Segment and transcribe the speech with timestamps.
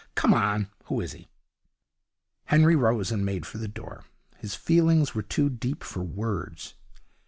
[0.15, 0.71] Come on.
[0.85, 1.29] Who is he?'
[2.45, 4.03] Henry rose and made for the door.
[4.37, 6.73] His feelings were too deep for words.